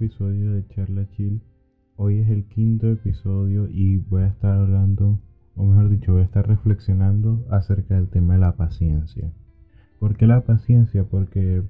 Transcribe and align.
episodio 0.00 0.52
de 0.54 0.66
Charla 0.68 1.06
Chill. 1.10 1.42
Hoy 1.96 2.20
es 2.20 2.30
el 2.30 2.46
quinto 2.46 2.90
episodio 2.90 3.68
y 3.68 3.98
voy 3.98 4.22
a 4.22 4.28
estar 4.28 4.58
hablando, 4.58 5.20
o 5.54 5.66
mejor 5.66 5.90
dicho, 5.90 6.12
voy 6.12 6.22
a 6.22 6.24
estar 6.24 6.48
reflexionando 6.48 7.44
acerca 7.50 7.96
del 7.96 8.08
tema 8.08 8.32
de 8.32 8.40
la 8.40 8.56
paciencia. 8.56 9.30
¿Por 9.98 10.16
qué 10.16 10.26
la 10.26 10.46
paciencia? 10.46 11.04
Porque 11.04 11.62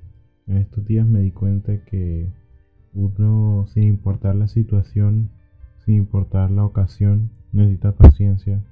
en 0.47 0.57
estos 0.59 0.85
días 0.85 1.09
me 1.09 1.19
di 1.19 1.33
cuenta 1.33 1.85
que 1.87 2.33
uno, 2.95 3.67
sin 3.67 3.83
importar 3.83 4.37
la 4.37 4.47
situación, 4.47 5.31
sin 5.85 5.97
importar 5.97 6.53
la 6.53 6.65
ocasión, 6.65 7.33
necesita 7.51 7.97
paciencia 7.97 8.63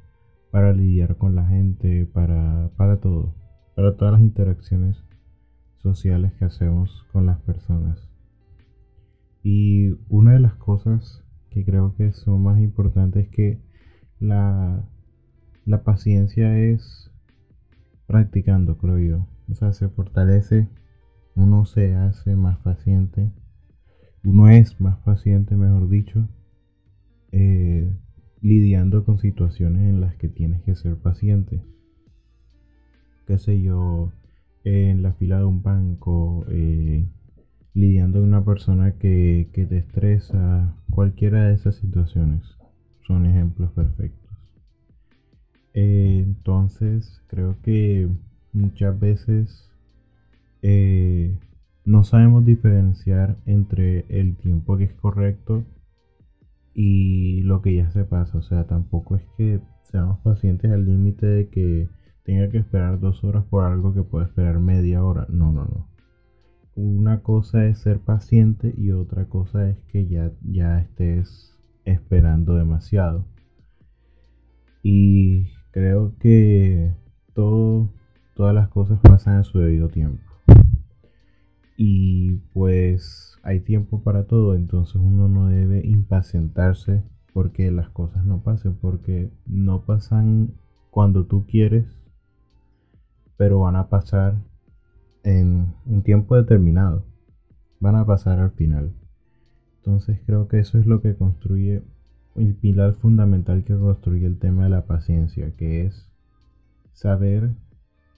para 0.53 0.72
lidiar 0.72 1.17
con 1.17 1.34
la 1.34 1.48
gente, 1.48 2.06
para, 2.06 2.70
para 2.77 3.00
todo, 3.00 3.34
para 3.75 3.97
todas 3.97 4.12
las 4.12 4.22
interacciones 4.22 5.05
sociales 5.78 6.33
que 6.34 6.45
hacemos 6.45 7.05
con 7.12 7.27
las 7.27 7.41
personas. 7.41 8.08
Y 9.42 9.94
una 10.08 10.33
de 10.33 10.41
las 10.41 10.55
cosas 10.55 11.25
que 11.50 11.64
creo 11.64 11.94
que 11.97 12.12
son 12.12 12.42
más 12.42 12.61
importantes 12.61 13.27
es 13.27 13.31
que 13.31 13.58
la, 14.20 14.84
la 15.64 15.83
paciencia 15.84 16.58
es 16.58 17.11
practicando, 18.06 18.78
creo 18.78 18.98
yo. 18.98 19.27
O 19.50 19.55
sea, 19.55 19.72
se 19.72 19.89
fortalece, 19.89 20.69
uno 21.34 21.64
se 21.64 21.94
hace 21.94 22.36
más 22.36 22.59
paciente, 22.59 23.31
uno 24.25 24.48
es 24.48 24.81
más 24.81 24.98
paciente, 24.98 25.56
mejor 25.56 25.89
dicho, 25.89 26.28
eh, 27.33 27.91
lidiando 28.41 29.05
con 29.05 29.19
situaciones 29.19 29.83
en 29.89 30.00
las 30.00 30.16
que 30.16 30.28
tienes 30.28 30.62
que 30.62 30.75
ser 30.75 30.97
paciente. 30.97 31.62
Qué 33.27 33.39
sé 33.39 33.61
yo, 33.61 34.12
en 34.64 35.03
la 35.03 35.12
fila 35.12 35.39
de 35.39 35.44
un 35.44 35.62
banco, 35.62 36.44
eh, 36.48 37.06
lidiando 37.79 38.19
con 38.19 38.29
una 38.29 38.45
persona 38.45 38.98
que, 38.98 39.48
te 39.55 39.79
estresa, 39.79 40.75
cualquiera 40.91 41.45
de 41.45 41.55
esas 41.55 41.77
situaciones 41.77 42.43
son 43.07 43.25
ejemplos 43.25 43.71
perfectos. 43.71 44.37
Eh, 45.75 46.25
entonces, 46.27 47.23
creo 47.29 47.55
que 47.62 48.09
muchas 48.53 48.99
veces 48.99 49.71
eh, 50.62 51.39
no 51.84 52.03
sabemos 52.03 52.45
diferenciar 52.45 53.37
entre 53.47 54.06
el 54.09 54.34
tiempo 54.34 54.77
que 54.77 54.84
es 54.84 54.94
correcto 54.94 55.62
y 56.75 57.43
lo 57.43 57.62
que 57.62 57.77
ya 57.77 57.91
se 57.93 58.03
pasa. 58.03 58.38
O 58.38 58.43
sea, 58.43 58.65
tampoco 58.65 59.15
es 59.15 59.22
que 59.37 59.61
seamos 59.84 60.19
pacientes 60.19 60.72
al 60.72 60.84
límite 60.84 61.27
de 61.27 61.49
que 61.49 61.88
tenga 62.25 62.49
que 62.49 62.59
esperar 62.59 62.99
dos 62.99 63.22
horas 63.22 63.44
por 63.44 63.65
algo 63.65 63.94
que 63.94 64.03
puede 64.03 64.27
esperar 64.27 64.59
media 64.59 65.05
hora. 65.05 65.28
No, 65.31 65.53
no, 65.53 65.65
no. 65.65 65.97
Una 66.81 67.25
cosa 67.25 67.66
es 67.66 67.78
ser 67.78 67.99
paciente 67.99 68.72
y 68.77 68.93
otra 68.93 69.25
cosa 69.25 69.69
es 69.69 69.77
que 69.89 70.06
ya, 70.06 70.31
ya 70.44 70.78
estés 70.78 71.59
esperando 71.84 72.55
demasiado. 72.55 73.25
Y 74.84 75.49
creo 75.72 76.15
que 76.21 76.94
todo, 77.34 77.91
todas 78.37 78.55
las 78.55 78.69
cosas 78.69 79.00
pasan 79.00 79.38
en 79.38 79.43
su 79.43 79.59
debido 79.59 79.88
tiempo. 79.88 80.22
Y 81.77 82.34
pues 82.55 83.37
hay 83.43 83.59
tiempo 83.59 84.05
para 84.05 84.28
todo, 84.28 84.55
entonces 84.55 84.94
uno 84.94 85.28
no 85.28 85.49
debe 85.49 85.84
impacientarse 85.84 87.03
porque 87.34 87.72
las 87.72 87.91
cosas 87.91 88.25
no 88.25 88.44
pasen, 88.44 88.77
porque 88.77 89.33
no 89.47 89.83
pasan 89.83 90.55
cuando 90.93 91.27
tú 91.27 91.44
quieres 91.44 91.99
pero 93.37 93.61
van 93.61 93.77
a 93.77 93.88
pasar 93.88 94.34
en 95.23 95.75
un 95.87 96.03
tiempo 96.03 96.37
determinado. 96.37 97.05
Van 97.81 97.97
a 97.97 98.05
pasar 98.06 98.39
al 98.39 98.51
final. 98.51 98.93
Entonces 99.79 100.21
creo 100.27 100.49
que 100.49 100.59
eso 100.59 100.79
es 100.79 100.87
lo 100.87 101.01
que 101.01 101.15
construye 101.15 101.83
el 102.34 102.55
pilar 102.55 102.95
fundamental 102.95 103.65
que 103.65 103.77
construye 103.77 104.27
el 104.27 104.39
tema 104.39 104.65
de 104.65 104.71
la 104.71 104.87
paciencia, 104.87 105.51
que 105.56 105.87
es 105.87 106.09
saber 106.93 107.51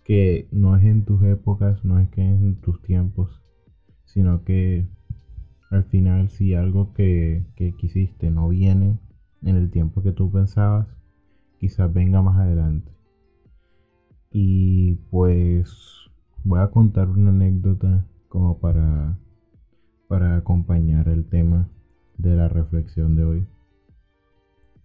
que 0.05 0.49
no 0.50 0.77
es 0.77 0.84
en 0.84 1.05
tus 1.05 1.22
épocas, 1.22 1.84
no 1.84 1.99
es 1.99 2.09
que 2.09 2.22
es 2.22 2.41
en 2.41 2.56
tus 2.56 2.83
tiempos, 2.83 3.41
sino 4.05 4.44
que 4.44 4.87
al 5.71 5.84
final 5.84 6.28
si 6.28 6.55
algo 6.55 6.93
que, 6.93 7.44
que 7.55 7.72
quisiste 7.72 8.31
no 8.31 8.49
viene 8.49 8.99
en 9.43 9.56
el 9.56 9.71
tiempo 9.71 10.03
que 10.03 10.12
tú 10.12 10.31
pensabas, 10.31 10.88
quizás 11.59 11.93
venga 11.93 12.22
más 12.22 12.38
adelante. 12.38 12.91
Y 14.32 14.94
pues 15.11 16.09
voy 16.44 16.60
a 16.60 16.70
contar 16.70 17.08
una 17.08 17.30
anécdota 17.30 18.06
como 18.28 18.60
para, 18.60 19.18
para 20.08 20.36
acompañar 20.36 21.08
el 21.08 21.28
tema 21.28 21.68
de 22.16 22.36
la 22.36 22.48
reflexión 22.48 23.16
de 23.16 23.24
hoy. 23.24 23.46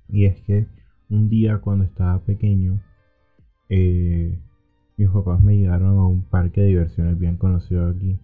Y 0.09 0.25
es 0.25 0.41
que 0.41 0.67
un 1.09 1.29
día 1.29 1.59
cuando 1.59 1.85
estaba 1.85 2.19
pequeño, 2.23 2.81
eh, 3.69 4.39
mis 4.97 5.09
papás 5.09 5.41
me 5.41 5.57
llevaron 5.57 5.97
a 5.97 6.07
un 6.07 6.23
parque 6.23 6.61
de 6.61 6.67
diversiones 6.67 7.17
bien 7.17 7.37
conocido 7.37 7.87
aquí. 7.87 8.19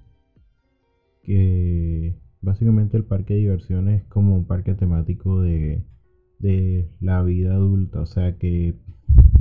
Que 1.24 2.16
básicamente 2.42 2.98
el 2.98 3.06
parque 3.06 3.34
de 3.34 3.42
diversiones 3.42 4.02
es 4.02 4.08
como 4.08 4.36
un 4.36 4.46
parque 4.46 4.74
temático 4.74 5.42
de, 5.42 5.86
de 6.40 6.90
la 7.00 7.22
vida 7.24 7.54
adulta. 7.54 8.02
O 8.02 8.06
sea 8.06 8.38
que, 8.38 8.76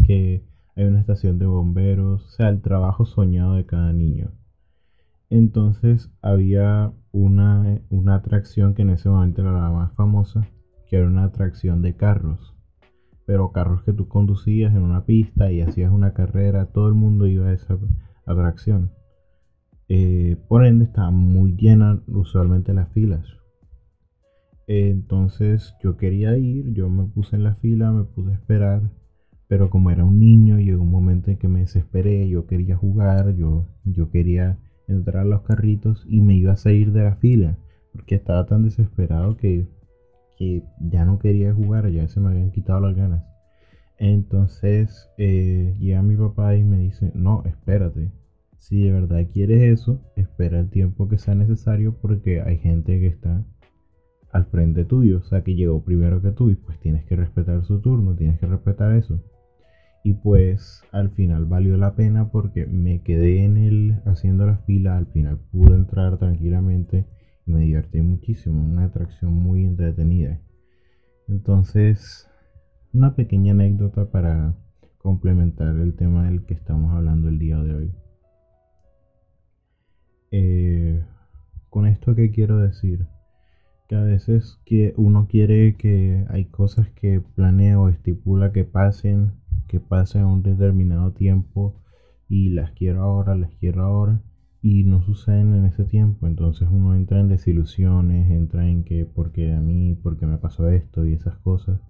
que 0.07 0.50
una 0.87 1.01
estación 1.01 1.39
de 1.39 1.47
bomberos, 1.47 2.25
o 2.25 2.29
sea, 2.29 2.49
el 2.49 2.61
trabajo 2.61 3.05
soñado 3.05 3.55
de 3.55 3.67
cada 3.67 3.93
niño. 3.93 4.33
Entonces 5.29 6.11
había 6.23 6.93
una, 7.13 7.81
una 7.89 8.15
atracción 8.17 8.75
que 8.75 8.83
en 8.83 8.91
ese 8.91 9.09
momento 9.09 9.43
era 9.43 9.53
la 9.53 9.71
más 9.71 9.93
famosa, 9.95 10.49
que 10.87 10.97
era 10.97 11.07
una 11.07 11.25
atracción 11.25 11.83
de 11.83 11.95
carros. 11.95 12.55
Pero 13.27 13.53
carros 13.53 13.83
que 13.85 13.93
tú 13.93 14.09
conducías 14.09 14.75
en 14.75 14.83
una 14.83 15.05
pista 15.05 15.53
y 15.53 15.61
hacías 15.61 15.93
una 15.93 16.13
carrera, 16.13 16.67
todo 16.67 16.89
el 16.89 16.95
mundo 16.95 17.27
iba 17.27 17.47
a 17.47 17.53
esa 17.53 17.79
atracción. 18.27 18.91
Eh, 19.89 20.37
por 20.49 20.65
ende 20.65 20.85
estaba 20.85 21.11
muy 21.11 21.55
llena 21.57 22.01
usualmente 22.07 22.73
las 22.73 22.89
filas. 22.93 23.27
entonces 24.67 25.75
yo 25.83 25.97
quería 25.97 26.37
ir, 26.37 26.73
yo 26.73 26.89
me 26.89 27.05
puse 27.05 27.35
en 27.37 27.43
la 27.43 27.55
fila, 27.57 27.91
me 27.91 28.05
puse 28.05 28.31
a 28.31 28.35
esperar 28.35 29.00
pero 29.51 29.69
como 29.69 29.91
era 29.91 30.05
un 30.05 30.21
niño, 30.21 30.61
llegó 30.61 30.85
un 30.85 30.93
momento 30.93 31.29
en 31.33 31.37
que 31.37 31.49
me 31.49 31.59
desesperé, 31.59 32.29
yo 32.29 32.47
quería 32.47 32.77
jugar, 32.77 33.35
yo, 33.35 33.67
yo 33.85 34.09
quería 34.09 34.61
entrar 34.87 35.27
a 35.27 35.29
los 35.29 35.43
carritos 35.43 36.07
y 36.09 36.21
me 36.21 36.37
iba 36.37 36.53
a 36.53 36.57
salir 36.57 36.93
de 36.93 37.03
la 37.03 37.17
fila, 37.17 37.59
porque 37.93 38.15
estaba 38.15 38.47
tan 38.47 38.63
desesperado 38.63 39.37
que, 39.37 39.67
que 40.39 40.63
ya 40.79 41.05
no 41.05 41.19
quería 41.19 41.53
jugar, 41.53 41.91
ya 41.91 42.07
se 42.07 42.21
me 42.21 42.29
habían 42.29 42.53
quitado 42.53 42.79
las 42.79 42.95
ganas. 42.95 43.25
Entonces 43.99 45.11
eh, 45.19 45.75
llega 45.81 46.01
mi 46.01 46.15
papá 46.15 46.55
y 46.55 46.63
me 46.63 46.79
dice, 46.79 47.11
no, 47.17 47.43
espérate, 47.45 48.13
si 48.57 48.85
de 48.85 48.93
verdad 48.93 49.27
quieres 49.33 49.63
eso, 49.63 50.01
espera 50.15 50.61
el 50.61 50.71
tiempo 50.71 51.09
que 51.09 51.19
sea 51.19 51.35
necesario 51.35 51.97
porque 52.01 52.41
hay 52.41 52.59
gente 52.59 53.01
que 53.01 53.09
está 53.09 53.45
al 54.31 54.45
frente 54.45 54.85
tuyo, 54.85 55.19
o 55.19 55.23
sea 55.25 55.43
que 55.43 55.57
llegó 55.57 55.83
primero 55.83 56.23
que 56.23 56.31
tú 56.31 56.51
y 56.51 56.55
pues 56.55 56.79
tienes 56.79 57.05
que 57.05 57.17
respetar 57.17 57.65
su 57.65 57.81
turno, 57.81 58.15
tienes 58.15 58.39
que 58.39 58.47
respetar 58.47 58.95
eso. 58.95 59.21
Y 60.03 60.15
pues 60.15 60.83
al 60.93 61.11
final 61.11 61.45
valió 61.45 61.77
la 61.77 61.95
pena 61.95 62.31
porque 62.31 62.67
me 62.67 63.03
quedé 63.03 63.45
en 63.45 63.57
el 63.57 64.01
haciendo 64.07 64.47
la 64.47 64.57
fila, 64.59 64.97
al 64.97 65.07
final 65.07 65.39
pude 65.53 65.75
entrar 65.75 66.17
tranquilamente 66.19 67.07
y 67.47 67.53
me 67.53 67.61
divertí 67.61 68.01
muchísimo, 68.01 68.65
una 68.65 68.85
atracción 68.85 69.33
muy 69.33 69.65
entretenida. 69.65 70.41
Entonces, 71.29 72.29
una 72.93 73.15
pequeña 73.15 73.53
anécdota 73.53 74.11
para 74.11 74.57
complementar 74.99 75.77
el 75.77 75.95
tema 75.95 76.25
del 76.25 76.45
que 76.45 76.55
estamos 76.55 76.93
hablando 76.93 77.29
el 77.29 77.39
día 77.39 77.59
de 77.59 77.75
hoy. 77.75 77.95
Eh, 80.33 81.05
con 81.69 81.87
esto 81.87 82.15
que 82.15 82.31
quiero 82.31 82.59
decir, 82.59 83.07
que 83.89 83.97
a 83.97 84.03
veces 84.03 84.61
que 84.65 84.93
uno 84.97 85.27
quiere 85.29 85.77
que 85.77 86.25
hay 86.29 86.45
cosas 86.45 86.89
que 86.91 87.21
planea 87.21 87.81
o 87.81 87.89
estipula 87.89 88.53
que 88.53 88.65
pasen 88.65 89.40
que 89.71 89.79
pasen 89.79 90.25
un 90.25 90.43
determinado 90.43 91.13
tiempo 91.13 91.77
y 92.29 92.51
las 92.51 92.73
quiero 92.73 93.05
ahora, 93.05 93.37
las 93.37 93.55
quiero 93.55 93.83
ahora 93.85 94.21
y 94.61 94.83
no 94.83 95.01
suceden 95.01 95.55
en 95.55 95.65
ese 95.67 95.85
tiempo. 95.85 96.27
Entonces 96.27 96.69
uno 96.69 96.97
entra 96.97 97.21
en 97.21 97.29
desilusiones, 97.29 98.29
entra 98.33 98.69
en 98.69 98.83
que 98.83 99.07
porque 99.07 99.55
a 99.55 99.61
mí, 99.61 99.95
porque 100.03 100.27
me 100.27 100.39
pasó 100.39 100.69
esto 100.69 101.07
y 101.07 101.13
esas 101.13 101.39
cosas. 101.39 101.81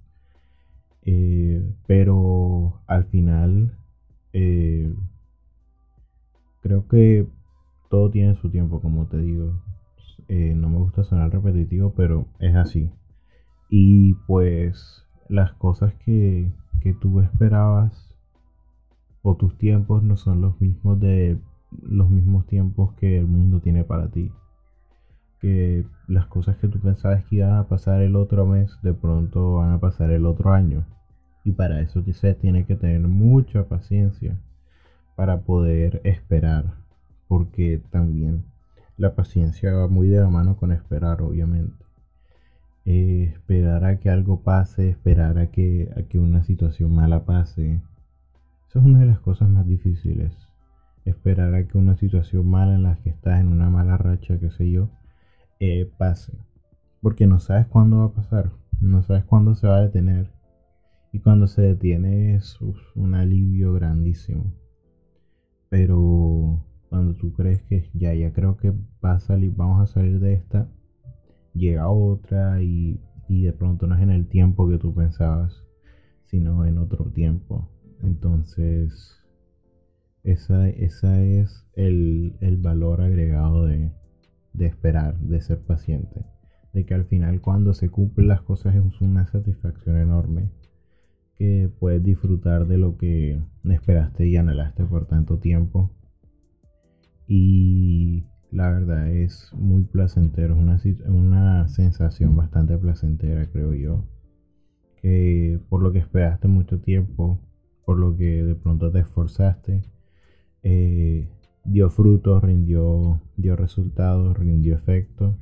Eh, 1.07 1.73
pero 1.87 2.83
al 2.87 3.05
final 3.07 3.79
eh, 4.35 4.93
creo 6.61 6.87
que 6.87 7.27
todo 7.89 8.11
tiene 8.11 8.35
su 8.35 8.51
tiempo, 8.51 8.83
como 8.83 9.07
te 9.07 9.17
digo. 9.17 9.59
Eh, 10.29 10.53
no 10.55 10.69
me 10.69 10.77
gusta 10.77 11.03
sonar 11.03 11.33
repetitivo, 11.33 11.95
pero 11.97 12.27
es 12.41 12.55
así. 12.55 12.91
Y 13.71 14.13
pues 14.27 15.07
las 15.31 15.53
cosas 15.55 15.95
que, 16.05 16.53
que 16.81 16.95
tú 16.95 17.21
esperabas 17.21 18.15
o 19.23 19.37
tus 19.37 19.57
tiempos 19.59 20.03
no 20.03 20.17
son 20.17 20.41
los 20.41 20.61
mismos 20.61 20.99
de 21.01 21.39
los 21.83 22.11
mismos 22.11 22.47
tiempos 22.47 22.95
que 22.95 23.19
el 23.19 23.27
mundo 23.27 23.61
tiene 23.61 23.85
para 23.85 24.09
ti. 24.09 24.33
que 25.41 25.87
las 26.07 26.27
cosas 26.27 26.57
que 26.59 26.69
tú 26.69 26.81
pensabas 26.81 27.25
que 27.25 27.37
iban 27.37 27.55
a 27.55 27.69
pasar 27.69 28.03
el 28.03 28.17
otro 28.17 28.47
mes, 28.47 28.79
de 28.83 28.93
pronto 28.93 29.55
van 29.55 29.73
a 29.73 29.81
pasar 29.81 30.11
el 30.11 30.27
otro 30.27 30.53
año. 30.53 30.85
Y 31.45 31.53
para 31.53 31.81
eso 31.81 32.03
se 32.13 32.35
tiene 32.35 32.67
que 32.67 32.77
tener 32.77 33.01
mucha 33.09 33.65
paciencia 33.69 34.39
para 35.17 35.41
poder 35.41 36.01
esperar, 36.05 36.75
porque 37.29 37.83
también 37.91 38.45
la 38.99 39.15
paciencia 39.15 39.73
va 39.73 39.89
muy 39.89 40.09
de 40.09 40.21
la 40.21 40.29
mano 40.29 40.57
con 40.57 40.73
esperar, 40.73 41.23
obviamente. 41.23 41.90
Eh, 42.85 43.31
esperar 43.33 43.85
a 43.85 43.99
que 44.01 44.11
algo 44.11 44.43
pase, 44.43 44.89
esperar 44.89 45.39
a 45.39 45.51
que, 45.51 45.91
a 45.97 46.03
que 46.03 46.19
una 46.19 46.43
situación 46.43 46.95
mala 46.95 47.25
pase. 47.25 47.83
Eso 48.69 48.79
es 48.79 48.85
una 48.85 49.01
de 49.01 49.07
las 49.07 49.21
cosas 49.21 49.49
más 49.49 49.67
difíciles. 49.67 50.33
Esperar 51.05 51.55
a 51.55 51.67
que 51.67 51.79
una 51.79 51.97
situación 51.97 52.49
mala 52.49 52.75
en 52.75 52.85
la 52.85 52.97
que 52.97 53.11
estás 53.11 53.41
en 53.41 53.49
una 53.49 53.69
mala 53.69 53.97
racha, 53.97 54.39
qué 54.39 54.51
sé 54.51 54.71
yo, 54.71 54.91
eh, 55.59 55.91
pase. 55.99 56.33
Porque 57.01 57.27
no 57.27 57.39
sabes 57.39 57.67
cuándo 57.67 57.99
va 57.99 58.05
a 58.07 58.13
pasar, 58.13 58.53
no 58.81 59.03
sabes 59.03 59.25
cuándo 59.25 59.55
se 59.55 59.67
va 59.67 59.77
a 59.77 59.83
detener. 59.83 60.31
Y 61.13 61.21
cuando 61.21 61.47
se 61.47 61.63
detiene 61.63 62.35
es 62.35 62.59
un 62.95 63.15
alivio 63.15 63.73
grandísimo. 63.73 64.53
Pero 65.69 66.65
cuando 66.89 67.15
tú 67.15 67.33
crees 67.33 67.63
que 67.63 67.89
ya, 67.95 68.13
ya 68.15 68.33
creo 68.33 68.57
que 68.57 68.73
va 69.05 69.13
a 69.13 69.21
salir, 69.21 69.53
vamos 69.55 69.81
a 69.81 69.87
salir 69.87 70.19
de 70.19 70.35
esta, 70.35 70.69
llega 71.55 71.89
otra 71.91 72.63
y, 72.63 73.01
de 73.29 73.53
pronto 73.53 73.87
no 73.87 73.95
es 73.95 74.03
en 74.03 74.11
el 74.11 74.27
tiempo 74.27 74.69
que 74.69 74.79
tú 74.79 74.93
pensabas, 74.95 75.65
sino 76.27 76.67
en 76.67 76.79
otro 76.79 77.05
tiempo. 77.11 77.69
Entonces, 78.03 79.17
esa, 80.25 80.69
esa 80.69 81.23
es 81.23 81.67
el, 81.75 82.37
el 82.41 82.57
valor 82.57 83.01
agregado 83.01 83.67
de, 83.67 83.93
de 84.53 84.67
esperar, 84.67 85.19
de 85.19 85.41
ser 85.41 85.61
paciente, 85.61 86.25
de 86.73 86.85
que 86.85 86.95
al 86.95 87.05
final 87.05 87.41
cuando 87.41 87.73
se 87.75 87.89
cumplen 87.89 88.29
las 88.29 88.43
cosas 88.43 88.75
es 88.75 89.01
una 89.01 89.27
satisfacción 89.27 89.97
enorme, 89.97 90.51
que 91.37 91.71
puedes 91.79 92.03
disfrutar 92.03 92.67
de 92.67 92.77
lo 92.79 92.99
que 92.99 93.41
esperaste 93.65 94.27
y 94.27 94.37
anhelaste 94.37 94.85
por 94.85 95.07
tanto 95.07 95.39
tiempo. 95.39 95.91
Y 97.27 98.25
la 98.53 98.71
verdad 98.71 99.09
es 99.11 99.53
muy 99.55 99.85
placentero, 99.85 100.57
es 100.75 100.87
una, 101.07 101.69
sensación 101.69 102.35
bastante 102.35 102.77
placentera, 102.77 103.47
creo 103.47 103.75
yo. 103.75 104.05
Que 105.01 105.61
por 105.69 105.83
lo 105.83 105.93
que 105.93 105.99
esperaste 106.01 106.49
mucho 106.49 106.81
tiempo, 106.81 107.41
por 107.85 107.99
lo 107.99 108.17
que 108.17 108.45
de 108.45 108.55
pronto 108.55 108.91
te 108.91 109.01
esforzaste, 109.01 109.83
eh, 110.63 111.29
dio 111.65 111.91
frutos, 111.91 112.43
rindió, 112.43 113.21
dio 113.37 113.57
resultados, 113.57 114.37
rindió 114.37 114.75
efecto 114.75 115.39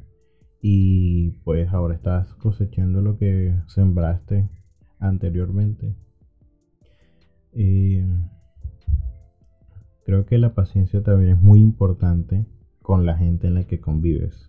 y 0.61 1.31
pues 1.45 1.73
ahora 1.73 1.95
estás 1.95 2.35
cosechando 2.35 3.01
lo 3.01 3.17
que 3.19 3.55
sembraste 3.67 4.49
anteriormente. 4.99 5.95
Eh, 7.53 8.07
creo 10.05 10.27
que 10.27 10.39
la 10.39 10.55
paciencia 10.55 11.03
también 11.03 11.33
es 11.33 11.43
muy 11.43 11.61
importante 11.61 12.47
con 12.89 13.05
la 13.05 13.19
gente 13.19 13.49
en 13.49 13.53
la 13.53 13.65
que 13.65 13.81
convives. 13.81 14.49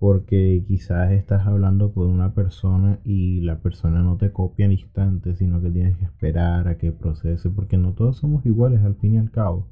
Porque 0.00 0.64
quizás 0.66 1.12
estás 1.12 1.46
hablando 1.46 1.92
con 1.94 2.08
una 2.08 2.34
persona 2.34 2.98
y 3.04 3.40
la 3.42 3.60
persona 3.60 4.02
no 4.02 4.16
te 4.16 4.32
copia 4.32 4.66
al 4.66 4.72
instante, 4.72 5.36
sino 5.36 5.62
que 5.62 5.70
tienes 5.70 5.96
que 5.96 6.06
esperar 6.06 6.66
a 6.66 6.76
que 6.76 6.90
procese, 6.90 7.48
porque 7.48 7.76
no 7.76 7.92
todos 7.92 8.16
somos 8.16 8.44
iguales 8.46 8.80
al 8.82 8.96
fin 8.96 9.14
y 9.14 9.18
al 9.18 9.30
cabo. 9.30 9.68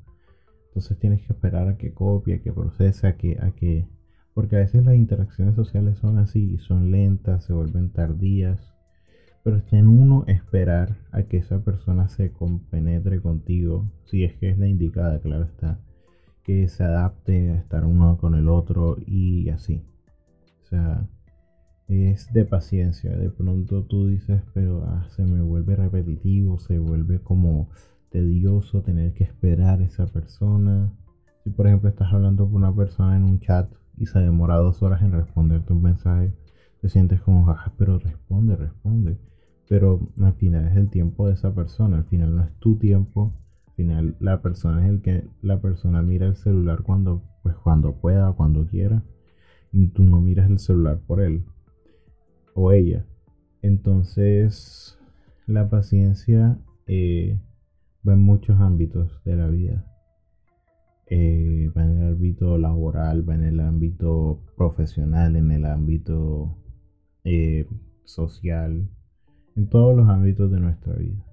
Entonces 0.69 0.97
tienes 1.01 1.23
que 1.23 1.33
esperar 1.33 1.67
a 1.67 1.77
que 1.77 1.93
copie, 1.93 2.37
a 2.37 2.43
que 2.43 2.53
procese, 2.53 3.09
a 3.09 3.17
que, 3.17 3.39
a 3.41 3.51
que... 3.51 3.89
Porque 4.35 4.55
a 4.55 4.61
veces 4.61 4.85
las 4.85 4.95
interacciones 4.95 5.57
sociales 5.57 5.99
son 5.99 6.19
así, 6.19 6.59
son 6.59 6.93
lentas, 6.93 7.43
se 7.43 7.55
vuelven 7.55 7.91
tardías. 7.91 8.73
Pero 9.43 9.57
está 9.57 9.77
en 9.77 9.89
uno 9.89 10.23
esperar 10.29 10.97
a 11.11 11.25
que 11.25 11.39
esa 11.39 11.65
persona 11.65 12.07
se 12.07 12.31
compenetre 12.31 13.21
contigo, 13.21 13.91
si 14.05 14.23
es 14.23 14.37
que 14.37 14.51
es 14.51 14.59
la 14.59 14.69
indicada, 14.69 15.19
claro 15.19 15.43
está. 15.43 15.81
Que 16.45 16.69
se 16.69 16.85
adapte 16.85 17.51
a 17.51 17.57
estar 17.57 17.85
uno 17.85 18.19
con 18.19 18.35
el 18.35 18.49
otro 18.49 18.97
y 19.07 19.49
así. 19.49 19.83
O 20.63 20.67
sea, 20.67 21.09
es 21.89 22.33
de 22.33 22.45
paciencia. 22.45 23.17
De 23.17 23.31
pronto 23.31 23.85
tú 23.85 24.07
dices, 24.09 24.43
pero 24.53 24.85
ah, 24.85 25.07
se 25.11 25.25
me 25.25 25.43
vuelve 25.43 25.77
repetitivo, 25.77 26.59
se 26.59 26.79
vuelve 26.79 27.21
como 27.21 27.69
tedioso 28.11 28.83
tener 28.83 29.13
que 29.13 29.25
esperar 29.25 29.81
a 29.81 29.85
esa 29.85 30.07
persona. 30.07 30.93
Si 31.43 31.51
por 31.51 31.67
ejemplo 31.67 31.89
estás 31.89 32.13
hablando 32.13 32.45
con 32.47 32.57
una 32.57 32.75
persona 32.75 33.17
en 33.17 33.25
un 33.25 33.41
chat 33.41 33.71
y 33.97 34.07
se 34.07 34.19
demora 34.19 34.57
dos 34.57 34.83
horas 34.83 35.03
en 35.03 35.13
responderte 35.13 35.73
un 35.73 35.83
mensaje, 35.83 36.33
te 36.81 36.89
sientes 36.89 37.21
como, 37.23 37.51
ah, 37.51 37.73
pero 37.77 37.99
responde, 37.99 38.57
responde. 38.57 39.19
Pero 39.69 40.01
al 40.21 40.35
final 40.35 40.67
es 40.67 40.77
el 40.77 40.91
tiempo 40.91 41.27
de 41.27 41.35
esa 41.35 41.55
persona, 41.55 41.97
al 41.97 42.05
final 42.05 42.37
no 42.37 42.45
es 42.45 42.53
tu 42.59 42.77
tiempo, 42.77 43.33
final 43.77 44.17
la 44.21 44.41
persona 44.43 44.85
es 44.85 44.91
el 44.91 45.03
que 45.03 45.29
la 45.43 45.61
persona 45.61 46.03
mira 46.03 46.27
el 46.27 46.37
celular 46.37 46.83
cuando, 46.83 47.23
pues 47.43 47.57
cuando 47.57 47.95
pueda, 47.95 48.33
cuando 48.33 48.67
quiera, 48.67 49.03
y 49.73 49.89
tú 49.89 50.05
no 50.05 50.21
miras 50.21 50.51
el 50.51 50.59
celular 50.59 51.01
por 51.07 51.21
él 51.21 51.45
o 52.55 52.73
ella. 52.73 53.05
Entonces, 53.63 54.99
la 55.47 55.69
paciencia 55.69 56.59
eh, 56.87 57.39
va 58.07 58.13
en 58.13 58.21
muchos 58.21 58.61
ámbitos 58.61 59.23
de 59.25 59.37
la 59.37 59.49
vida. 59.49 59.85
Eh, 61.07 61.71
va 61.77 61.85
en 61.85 62.03
el 62.03 62.13
ámbito 62.13 62.57
laboral, 62.57 63.29
va 63.29 63.35
en 63.35 63.45
el 63.45 63.61
ámbito 63.61 64.41
profesional, 64.57 65.37
en 65.37 65.51
el 65.51 65.65
ámbito 65.67 66.57
eh, 67.25 67.67
social, 68.05 68.89
en 69.57 69.69
todos 69.69 69.97
los 69.97 70.09
ámbitos 70.09 70.51
de 70.51 70.61
nuestra 70.61 70.95
vida. 70.95 71.24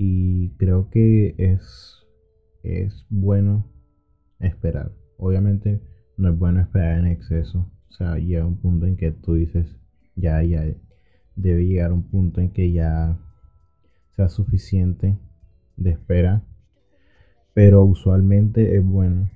Y 0.00 0.50
creo 0.58 0.90
que 0.90 1.34
es, 1.38 2.06
es 2.62 3.04
bueno 3.10 3.66
esperar. 4.38 4.92
Obviamente 5.16 5.82
no 6.16 6.28
es 6.28 6.38
bueno 6.38 6.60
esperar 6.60 7.00
en 7.00 7.06
exceso. 7.06 7.68
O 7.88 7.92
sea, 7.92 8.16
llega 8.16 8.46
un 8.46 8.58
punto 8.58 8.86
en 8.86 8.96
que 8.96 9.10
tú 9.10 9.34
dices, 9.34 9.76
ya, 10.14 10.40
ya, 10.44 10.64
debe 11.34 11.66
llegar 11.66 11.92
un 11.92 12.04
punto 12.04 12.40
en 12.40 12.50
que 12.50 12.70
ya 12.70 13.18
sea 14.14 14.28
suficiente 14.28 15.18
de 15.76 15.90
espera, 15.90 16.44
pero 17.52 17.82
usualmente 17.82 18.76
es 18.76 18.84
bueno. 18.84 19.28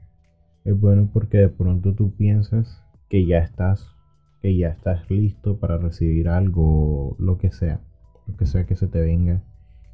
Es 0.65 0.79
bueno 0.79 1.11
porque 1.13 1.39
de 1.39 1.49
pronto 1.49 1.93
tú 1.97 2.15
piensas 2.15 2.85
que 3.09 3.27
ya 3.27 3.39
estás, 3.39 3.97
que 4.41 4.57
ya 4.57 4.69
estás 4.69 5.11
listo 5.11 5.59
para 5.59 5.77
recibir 5.77 6.29
algo, 6.29 7.17
lo 7.19 7.37
que 7.39 7.51
sea, 7.51 7.81
lo 8.29 8.37
que 8.37 8.47
sea 8.47 8.65
que 8.65 8.77
se 8.77 8.87
te 8.87 9.01
venga. 9.01 9.43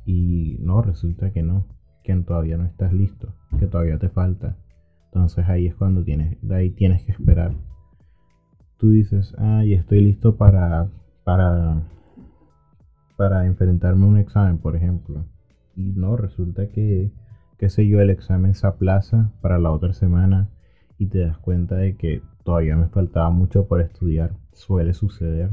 Y 0.04 0.58
no, 0.60 0.82
resulta 0.82 1.30
que 1.32 1.42
no, 1.42 1.66
que 2.02 2.14
todavía 2.16 2.56
no 2.56 2.64
estás 2.64 2.92
listo, 2.92 3.34
que 3.58 3.66
todavía 3.66 3.98
te 3.98 4.08
falta. 4.08 4.56
Entonces 5.06 5.48
ahí 5.48 5.66
es 5.66 5.74
cuando 5.74 6.02
tienes, 6.02 6.38
de 6.42 6.54
ahí 6.54 6.70
tienes 6.70 7.02
que 7.04 7.12
esperar. 7.12 7.52
Tú 8.78 8.90
dices, 8.90 9.34
ay, 9.38 9.74
estoy 9.74 10.00
listo 10.00 10.36
para, 10.36 10.88
para, 11.24 11.82
para 13.16 13.46
enfrentarme 13.46 14.04
a 14.04 14.08
un 14.08 14.18
examen, 14.18 14.58
por 14.58 14.76
ejemplo 14.76 15.24
y 15.78 15.92
no, 15.92 16.16
resulta 16.16 16.66
que, 16.66 17.12
qué 17.56 17.88
yo, 17.88 18.00
el 18.00 18.10
examen 18.10 18.54
se 18.54 18.66
aplaza 18.66 19.30
para 19.40 19.58
la 19.58 19.70
otra 19.70 19.92
semana 19.92 20.48
y 20.98 21.06
te 21.06 21.20
das 21.20 21.38
cuenta 21.38 21.76
de 21.76 21.96
que 21.96 22.20
todavía 22.42 22.76
me 22.76 22.88
faltaba 22.88 23.30
mucho 23.30 23.68
por 23.68 23.80
estudiar. 23.80 24.32
Suele 24.52 24.92
suceder. 24.92 25.50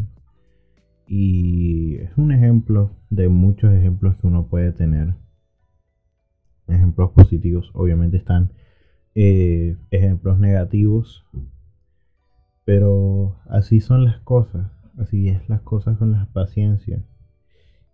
Y 1.07 1.95
es 1.97 2.17
un 2.17 2.31
ejemplo 2.31 2.91
de 3.09 3.29
muchos 3.29 3.73
ejemplos 3.73 4.15
que 4.17 4.27
uno 4.27 4.47
puede 4.47 4.71
tener. 4.71 5.13
Ejemplos 6.67 7.11
positivos, 7.11 7.69
obviamente 7.73 8.17
están 8.17 8.51
eh, 9.13 9.77
ejemplos 9.91 10.39
negativos. 10.39 11.25
Pero 12.63 13.37
así 13.47 13.79
son 13.79 14.03
las 14.03 14.19
cosas. 14.19 14.71
Así 14.97 15.29
es 15.29 15.47
las 15.49 15.61
cosas 15.61 15.97
con 15.97 16.11
la 16.11 16.27
paciencia. 16.33 17.03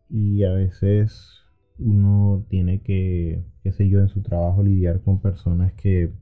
Y 0.09 0.43
a 0.43 0.51
veces 0.51 1.41
uno 1.79 2.45
tiene 2.49 2.81
que, 2.81 3.43
qué 3.63 3.71
sé 3.71 3.89
yo, 3.89 3.99
en 3.99 4.09
su 4.09 4.21
trabajo 4.21 4.63
lidiar 4.63 5.01
con 5.01 5.19
personas 5.19 5.73
que 5.73 6.13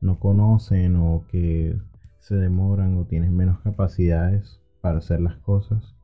no 0.00 0.18
conocen 0.18 0.96
o 0.96 1.24
que 1.30 1.76
se 2.18 2.36
demoran 2.36 2.96
o 2.98 3.04
tienen 3.04 3.36
menos 3.36 3.60
capacidades 3.60 4.60
para 4.80 4.98
hacer 4.98 5.20
las 5.20 5.36
cosas. 5.38 5.94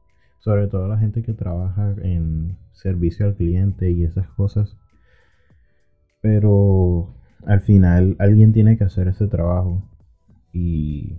Sobre 0.49 0.67
todo 0.67 0.89
la 0.89 0.97
gente 0.97 1.23
que 1.23 1.35
trabaja 1.35 1.95
en 2.01 2.57
servicio 2.73 3.27
al 3.27 3.35
cliente 3.35 3.91
y 3.91 4.05
esas 4.05 4.31
cosas. 4.31 4.79
Pero 6.23 7.15
al 7.45 7.61
final 7.61 8.17
alguien 8.19 8.55
tiene 8.55 8.79
que 8.79 8.85
hacer 8.85 9.09
ese 9.09 9.27
trabajo 9.27 9.83
y, 10.51 11.19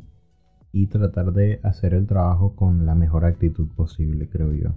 y 0.72 0.88
tratar 0.88 1.32
de 1.32 1.60
hacer 1.62 1.94
el 1.94 2.08
trabajo 2.08 2.56
con 2.56 2.88
la 2.88 2.96
mejor 2.96 3.24
actitud 3.24 3.68
posible, 3.76 4.28
creo 4.28 4.52
yo. 4.52 4.72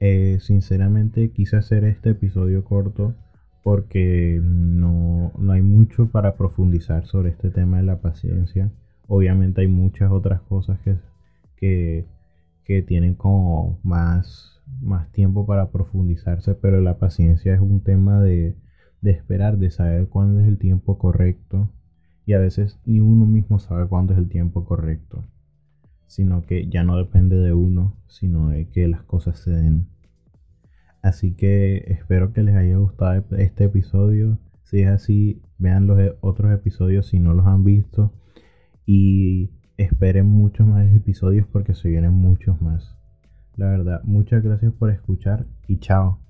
Eh, 0.00 0.38
sinceramente 0.40 1.30
quise 1.30 1.56
hacer 1.56 1.84
este 1.84 2.10
episodio 2.10 2.64
corto 2.64 3.14
porque 3.62 4.40
no, 4.42 5.30
no 5.38 5.52
hay 5.52 5.62
mucho 5.62 6.08
para 6.08 6.34
profundizar 6.34 7.06
sobre 7.06 7.30
este 7.30 7.50
tema 7.50 7.76
de 7.76 7.84
la 7.84 8.00
paciencia. 8.00 8.72
Obviamente 9.06 9.60
hay 9.60 9.68
muchas 9.68 10.10
otras 10.10 10.40
cosas 10.40 10.80
que, 10.80 10.96
que, 11.54 12.04
que 12.64 12.82
tienen 12.82 13.14
como 13.14 13.78
más, 13.82 14.62
más 14.80 15.10
tiempo 15.12 15.46
para 15.46 15.70
profundizarse, 15.70 16.54
pero 16.54 16.80
la 16.80 16.98
paciencia 16.98 17.54
es 17.54 17.60
un 17.60 17.82
tema 17.82 18.20
de, 18.20 18.56
de 19.00 19.10
esperar, 19.10 19.58
de 19.58 19.70
saber 19.70 20.08
cuándo 20.08 20.40
es 20.40 20.48
el 20.48 20.58
tiempo 20.58 20.98
correcto. 20.98 21.68
Y 22.24 22.34
a 22.34 22.38
veces 22.38 22.78
ni 22.84 23.00
uno 23.00 23.26
mismo 23.26 23.58
sabe 23.58 23.88
cuándo 23.88 24.12
es 24.12 24.18
el 24.18 24.28
tiempo 24.28 24.64
correcto, 24.64 25.24
sino 26.06 26.42
que 26.42 26.68
ya 26.68 26.84
no 26.84 26.96
depende 26.96 27.36
de 27.36 27.52
uno, 27.52 27.96
sino 28.06 28.50
de 28.50 28.68
que 28.68 28.86
las 28.86 29.02
cosas 29.02 29.40
se 29.40 29.50
den. 29.50 29.88
Así 31.02 31.32
que 31.34 31.78
espero 31.88 32.32
que 32.32 32.44
les 32.44 32.54
haya 32.54 32.76
gustado 32.76 33.24
este 33.36 33.64
episodio. 33.64 34.38
Si 34.62 34.82
es 34.82 34.88
así, 34.88 35.42
vean 35.58 35.88
los 35.88 35.98
otros 36.20 36.52
episodios 36.52 37.08
si 37.08 37.18
no 37.18 37.34
los 37.34 37.44
han 37.46 37.64
visto. 37.64 38.12
Y 38.86 39.50
esperen 39.76 40.26
muchos 40.26 40.66
más 40.66 40.86
episodios 40.94 41.46
porque 41.50 41.74
se 41.74 41.88
vienen 41.88 42.12
muchos 42.12 42.60
más. 42.60 42.94
La 43.56 43.66
verdad, 43.66 44.00
muchas 44.04 44.42
gracias 44.42 44.72
por 44.72 44.90
escuchar 44.90 45.44
y 45.68 45.78
chao. 45.78 46.21